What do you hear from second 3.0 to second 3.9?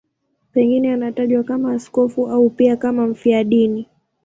mfiadini.